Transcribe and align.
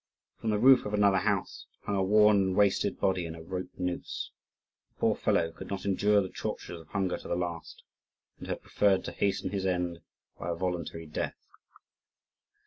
From 0.39 0.49
the 0.49 0.57
roof 0.57 0.87
of 0.87 0.95
another 0.95 1.19
house 1.19 1.67
hung 1.83 1.95
a 1.95 2.01
worn 2.01 2.37
and 2.37 2.55
wasted 2.55 2.99
body 2.99 3.27
in 3.27 3.35
a 3.35 3.41
rope 3.43 3.69
noose. 3.77 4.31
The 4.95 4.99
poor 4.99 5.15
fellow 5.15 5.51
could 5.51 5.69
not 5.69 5.85
endure 5.85 6.23
the 6.23 6.29
tortures 6.29 6.79
of 6.81 6.87
hunger 6.87 7.19
to 7.19 7.27
the 7.27 7.35
last, 7.35 7.83
and 8.39 8.47
had 8.47 8.63
preferred 8.63 9.05
to 9.05 9.11
hasten 9.11 9.51
his 9.51 9.67
end 9.67 9.99
by 10.39 10.49
a 10.49 10.55
voluntary 10.55 11.05
death. 11.05 11.37